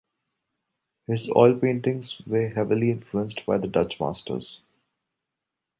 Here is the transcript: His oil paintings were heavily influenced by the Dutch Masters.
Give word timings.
His 1.05 1.29
oil 1.35 1.53
paintings 1.59 2.21
were 2.25 2.49
heavily 2.49 2.89
influenced 2.89 3.45
by 3.45 3.59
the 3.59 3.67
Dutch 3.67 3.99
Masters. 3.99 4.59